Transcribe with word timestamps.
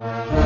Bye. 0.00 0.39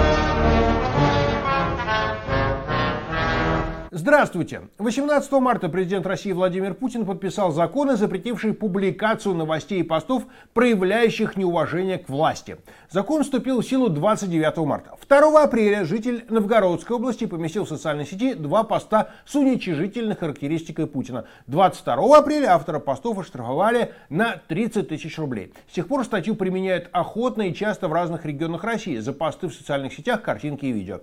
Здравствуйте! 3.96 4.62
18 4.78 5.30
марта 5.34 5.68
президент 5.68 6.04
России 6.04 6.33
Владимир 6.33 6.75
Путин 6.75 7.06
подписал 7.06 7.52
законы, 7.52 7.94
запретившие 7.94 8.52
публикацию 8.52 9.36
новостей 9.36 9.79
и 9.79 9.82
постов, 9.84 10.25
проявляющих 10.52 11.36
неуважение 11.36 11.98
к 11.98 12.09
власти. 12.09 12.57
Закон 12.91 13.22
вступил 13.22 13.61
в 13.61 13.64
силу 13.64 13.88
29 13.88 14.57
марта. 14.66 14.96
2 15.09 15.45
апреля 15.45 15.84
житель 15.84 16.25
Новгородской 16.29 16.96
области 16.96 17.27
поместил 17.27 17.66
в 17.66 17.69
социальной 17.69 18.05
сети 18.05 18.34
два 18.34 18.65
поста 18.65 19.11
с 19.27 19.37
уничижительной 19.37 20.16
характеристикой 20.16 20.88
Путина. 20.88 21.27
22 21.47 22.19
апреля 22.19 22.55
автора 22.55 22.80
постов 22.80 23.20
оштрафовали 23.20 23.92
на 24.09 24.42
30 24.48 24.88
тысяч 24.88 25.16
рублей. 25.20 25.55
С 25.70 25.74
тех 25.74 25.87
пор 25.87 26.05
статью 26.05 26.34
применяют 26.34 26.88
охотно 26.91 27.42
и 27.42 27.55
часто 27.55 27.87
в 27.87 27.92
разных 27.92 28.27
регионах 28.27 28.65
России 28.65 28.97
за 28.97 29.12
посты 29.12 29.47
в 29.47 29.55
социальных 29.55 29.95
сетях, 29.95 30.20
картинки 30.20 30.66
и 30.66 30.73
видео. 30.73 31.02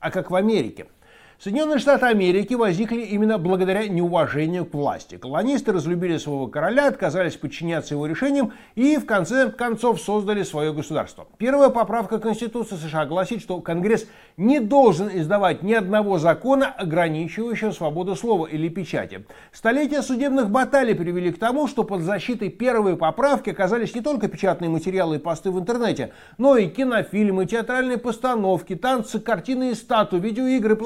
А 0.00 0.10
как 0.10 0.32
в 0.32 0.34
Америке? 0.34 0.88
Соединенные 1.42 1.80
Штаты 1.80 2.06
Америки 2.06 2.54
возникли 2.54 3.00
именно 3.00 3.36
благодаря 3.36 3.88
неуважению 3.88 4.64
к 4.64 4.74
власти. 4.74 5.16
Колонисты 5.16 5.72
разлюбили 5.72 6.16
своего 6.16 6.46
короля, 6.46 6.86
отказались 6.86 7.34
подчиняться 7.34 7.94
его 7.94 8.06
решениям 8.06 8.52
и 8.76 8.96
в 8.96 9.06
конце 9.06 9.50
концов 9.50 10.00
создали 10.00 10.44
свое 10.44 10.72
государство. 10.72 11.26
Первая 11.38 11.70
поправка 11.70 12.20
Конституции 12.20 12.76
США 12.76 13.06
гласит, 13.06 13.42
что 13.42 13.60
Конгресс 13.60 14.06
не 14.36 14.60
должен 14.60 15.08
издавать 15.12 15.64
ни 15.64 15.72
одного 15.72 16.20
закона, 16.20 16.68
ограничивающего 16.68 17.72
свободу 17.72 18.14
слова 18.14 18.46
или 18.46 18.68
печати. 18.68 19.26
Столетия 19.50 20.02
судебных 20.02 20.48
баталий 20.48 20.94
привели 20.94 21.32
к 21.32 21.40
тому, 21.40 21.66
что 21.66 21.82
под 21.82 22.02
защитой 22.02 22.50
первой 22.50 22.96
поправки 22.96 23.50
оказались 23.50 23.96
не 23.96 24.00
только 24.00 24.28
печатные 24.28 24.70
материалы 24.70 25.16
и 25.16 25.18
посты 25.18 25.50
в 25.50 25.58
интернете, 25.58 26.12
но 26.38 26.56
и 26.56 26.68
кинофильмы, 26.68 27.46
театральные 27.46 27.98
постановки, 27.98 28.76
танцы, 28.76 29.18
картины 29.18 29.72
и 29.72 29.74
статуи, 29.74 30.20
видеоигры, 30.20 30.76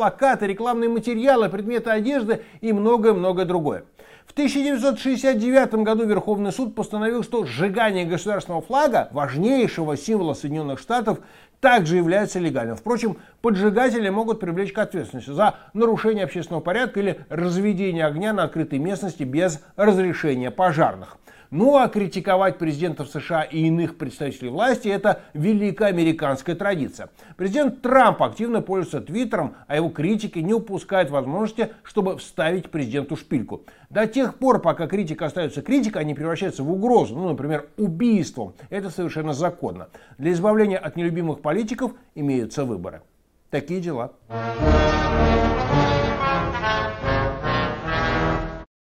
плакаты, 0.46 0.52
рекламные 0.52 0.88
материалы, 0.88 1.48
предметы 1.48 1.90
одежды 1.90 2.42
и 2.60 2.72
многое-многое 2.72 3.44
другое. 3.44 3.84
В 4.26 4.32
1969 4.32 5.84
году 5.84 6.04
Верховный 6.04 6.52
суд 6.52 6.74
постановил, 6.74 7.22
что 7.22 7.44
сжигание 7.44 8.04
государственного 8.04 8.60
флага, 8.60 9.08
важнейшего 9.12 9.96
символа 9.96 10.34
Соединенных 10.34 10.78
Штатов, 10.78 11.18
также 11.60 11.96
является 11.96 12.38
легальным. 12.38 12.76
Впрочем, 12.76 13.16
поджигатели 13.40 14.10
могут 14.10 14.40
привлечь 14.40 14.72
к 14.72 14.78
ответственности 14.78 15.30
за 15.30 15.54
нарушение 15.74 16.24
общественного 16.24 16.60
порядка 16.60 17.00
или 17.00 17.20
разведение 17.30 18.04
огня 18.04 18.32
на 18.32 18.44
открытой 18.44 18.78
местности 18.78 19.22
без 19.22 19.60
разрешения 19.76 20.50
пожарных. 20.50 21.16
Ну 21.50 21.76
а 21.76 21.88
критиковать 21.88 22.58
президентов 22.58 23.08
США 23.08 23.42
и 23.42 23.66
иных 23.66 23.96
представителей 23.96 24.50
власти– 24.50 24.88
это 24.88 25.22
великая 25.32 25.88
американская 25.88 26.54
традиция. 26.54 27.10
Президент 27.36 27.82
Трамп 27.82 28.22
активно 28.22 28.62
пользуется 28.62 29.00
Твиттером, 29.00 29.54
а 29.66 29.76
его 29.76 29.88
критики 29.88 30.38
не 30.40 30.54
упускают 30.54 31.10
возможности, 31.10 31.70
чтобы 31.82 32.18
вставить 32.18 32.70
президенту 32.70 33.16
шпильку. 33.16 33.62
До 33.90 34.06
тех 34.06 34.36
пор, 34.36 34.60
пока 34.60 34.86
критика 34.86 35.26
остается 35.26 35.62
критикой, 35.62 36.02
они 36.02 36.14
превращаются 36.14 36.62
в 36.62 36.72
угрозу, 36.72 37.14
ну, 37.14 37.28
например, 37.28 37.68
убийством. 37.76 38.54
Это 38.70 38.90
совершенно 38.90 39.32
законно. 39.32 39.88
Для 40.18 40.32
избавления 40.32 40.78
от 40.78 40.96
нелюбимых 40.96 41.40
политиков 41.40 41.92
имеются 42.14 42.64
выборы. 42.64 43.02
Такие 43.50 43.80
дела. 43.80 44.12